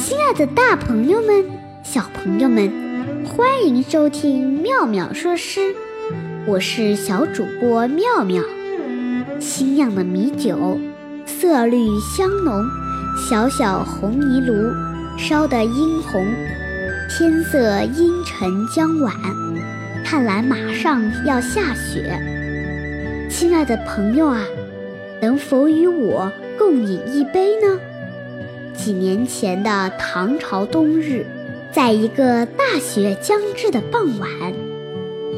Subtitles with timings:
[0.00, 1.44] 亲爱的，大朋友们、
[1.82, 2.72] 小朋友们，
[3.26, 5.74] 欢迎收听妙妙说诗，
[6.46, 8.42] 我是小主播妙妙。
[9.38, 10.80] 新酿的米酒，
[11.26, 11.86] 色绿
[12.16, 12.64] 香浓，
[13.28, 14.72] 小小红泥炉
[15.18, 16.26] 烧得殷红，
[17.10, 19.14] 天色阴沉将晚，
[20.02, 22.18] 看来马上要下雪。
[23.28, 24.46] 亲爱的朋友啊，
[25.20, 27.78] 能否与我共饮一杯呢？
[28.82, 31.26] 几年前的唐朝冬日，
[31.70, 34.30] 在一个大雪将至的傍晚，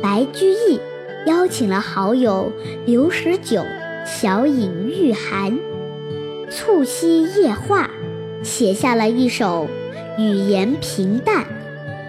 [0.01, 0.79] 白居易
[1.27, 2.53] 邀请了好友
[2.87, 3.61] 刘十九
[4.07, 5.59] 小饮御寒，
[6.53, 7.91] 促膝夜话，
[8.45, 9.67] 写下了一首
[10.17, 11.45] 语言平淡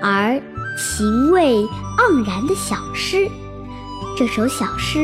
[0.04, 0.40] 而
[0.77, 1.65] 情味
[1.98, 3.27] 盎然的小诗。
[4.15, 4.99] 这首小诗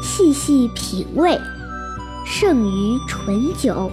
[0.00, 1.36] 细细品味，
[2.24, 3.90] 胜于醇酒。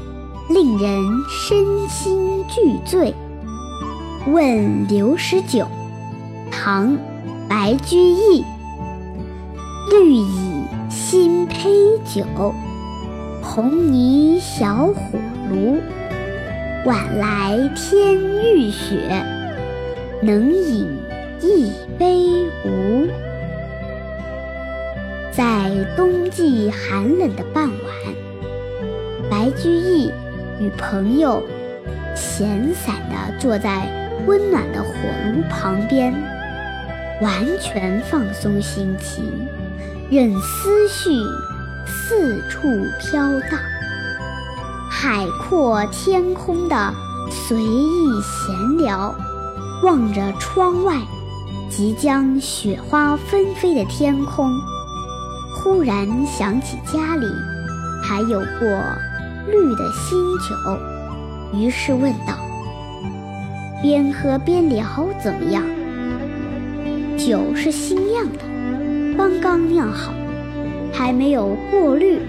[0.49, 0.99] 令人
[1.29, 3.13] 身心俱醉。
[4.25, 5.67] 问刘十九，
[6.51, 6.93] 唐·
[7.47, 8.43] 白居易。
[9.91, 12.25] 绿蚁新醅酒，
[13.43, 15.19] 红泥小火
[15.51, 15.77] 炉。
[16.85, 19.23] 晚来天欲雪，
[20.23, 20.87] 能饮
[21.41, 23.07] 一杯无？
[25.31, 30.11] 在冬季寒冷的傍晚，白居易。
[30.59, 31.41] 与朋友
[32.15, 33.87] 闲散地坐在
[34.27, 34.91] 温暖的火
[35.33, 36.13] 炉旁边，
[37.21, 39.23] 完全放松心情，
[40.09, 41.09] 任思绪
[41.85, 42.67] 四处
[42.99, 43.59] 飘荡。
[44.89, 46.93] 海阔天空的
[47.29, 49.15] 随意闲聊，
[49.83, 50.97] 望着窗外
[51.69, 54.51] 即将雪花纷飞的天空，
[55.55, 57.25] 忽然想起家里
[58.03, 58.67] 还有过。
[59.47, 60.55] 绿的新酒，
[61.57, 62.35] 于是问道
[63.81, 64.85] ：“边喝边聊
[65.23, 65.63] 怎么样？”
[67.17, 68.39] 酒是新酿的，
[69.17, 70.13] 刚刚酿好，
[70.91, 72.19] 还没有过滤，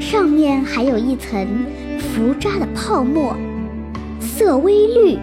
[0.00, 1.46] 上面还有一层
[1.98, 3.36] 浮渣的泡沫，
[4.20, 5.18] 色微绿，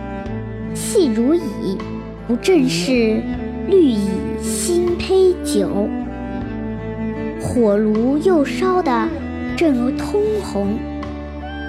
[0.74, 1.78] 细如蚁，
[2.28, 3.22] 不正是
[3.68, 4.10] 绿蚁
[4.42, 5.90] 新醅酒？
[7.42, 9.08] 火炉又烧得
[9.62, 10.76] 正如通红。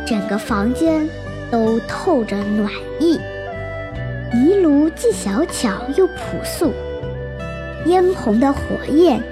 [0.06, 1.06] 整个房间
[1.50, 3.20] 都透着暖意，
[4.32, 6.72] 泥炉既小巧又朴素，
[7.84, 8.60] 嫣红的火
[8.90, 9.22] 焰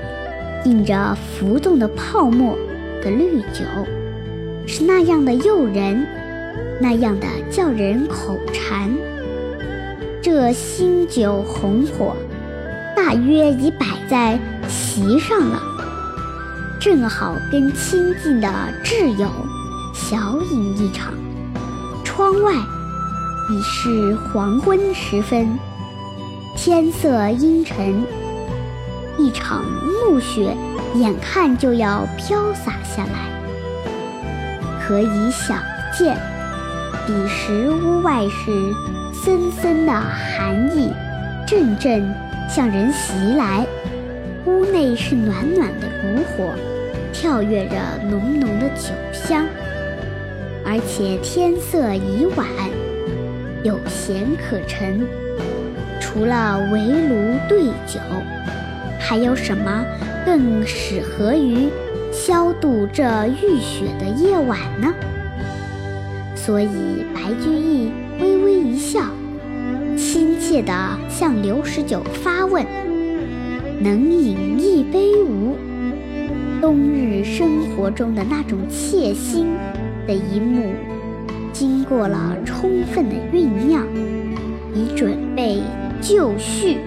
[0.67, 2.55] 映着浮动的泡沫
[3.03, 3.65] 的绿酒，
[4.67, 6.07] 是那样的诱人，
[6.79, 8.91] 那样的叫人口馋。
[10.21, 12.15] 这新酒红火，
[12.95, 14.39] 大约已摆在
[14.69, 15.63] 席上了，
[16.81, 18.49] 正好跟亲近的
[18.83, 19.29] 挚友。
[19.93, 21.13] 小饮一场，
[22.03, 22.55] 窗外
[23.51, 25.47] 已是黄昏时分，
[26.57, 28.03] 天色阴沉，
[29.19, 29.63] 一场
[30.09, 30.57] 暮雪
[30.95, 33.29] 眼看就要飘洒下来。
[34.81, 35.59] 可以想
[35.93, 36.17] 见，
[37.07, 38.75] 彼时屋外是
[39.13, 40.91] 森森的寒意，
[41.47, 42.11] 阵阵
[42.49, 43.67] 向人袭来；
[44.47, 46.55] 屋内是暖暖的炉火，
[47.21, 47.77] 跳跃着
[48.09, 49.45] 浓浓的酒香。
[50.65, 52.47] 而且天色已晚，
[53.63, 55.07] 有闲可陈，
[56.01, 58.01] 除了围炉对酒，
[58.99, 59.85] 还有什么
[60.25, 61.69] 更适合于
[62.11, 64.95] 消度这浴雪的夜晚呢？
[66.35, 69.03] 所以白居易微微一笑，
[69.95, 70.73] 亲切地
[71.11, 72.65] 向刘十九发问
[73.79, 75.55] ：“能饮一杯无？”
[76.61, 79.47] 冬日生活中的那种怯心。
[80.07, 80.73] 的一幕，
[81.53, 83.87] 经过了充分的酝酿，
[84.75, 85.61] 已准备
[86.01, 86.79] 就绪，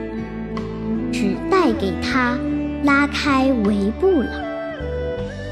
[1.09, 2.37] 只待给他
[2.83, 4.43] 拉开帷布了。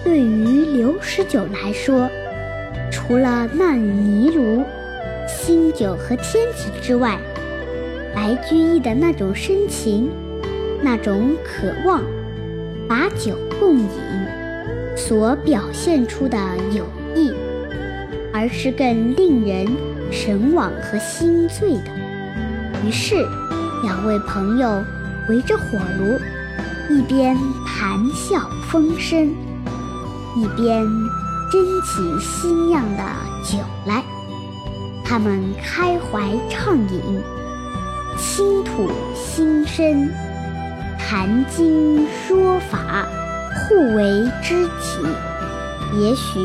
[0.03, 2.09] 对于刘十九来说，
[2.91, 4.65] 除了那泥炉、
[5.29, 7.17] 新酒和天气之外，
[8.13, 10.09] 白居易的那种深情，
[10.81, 12.03] 那种渴望，
[12.91, 13.87] 把酒共饮
[14.97, 16.37] 所表现出的
[16.73, 16.85] 友
[17.15, 17.31] 谊。
[18.33, 19.65] 而是更令人
[20.11, 21.91] 神往和心醉的。
[22.85, 23.15] 于是，
[23.81, 24.83] 两位朋友
[25.29, 26.19] 围着火炉，
[26.93, 29.29] 一边谈笑风生，
[30.35, 30.85] 一边
[31.49, 33.03] 斟起新酿的
[33.41, 34.03] 酒来。
[35.05, 37.21] 他们开怀畅饮，
[38.17, 40.09] 倾吐心声，
[41.11, 43.05] 谈经说法，
[43.67, 45.99] 互为知己。
[45.99, 46.39] 也许。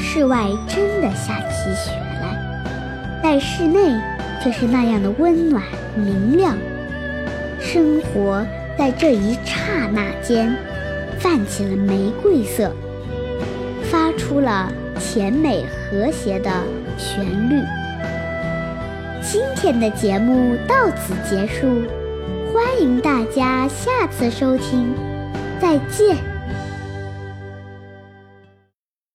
[0.00, 3.94] 室外真的下起雪来，但室内
[4.42, 5.62] 却是那样的温暖
[5.94, 6.56] 明亮。
[7.60, 8.44] 生活
[8.76, 10.52] 在这一刹那间，
[11.20, 12.72] 泛起了玫瑰色，
[13.84, 16.50] 发出了甜美和谐的
[16.98, 17.62] 旋律。
[19.22, 21.84] 今天的节目到此结束，
[22.62, 24.94] 欢迎大家下次收听，
[25.58, 26.29] 再见。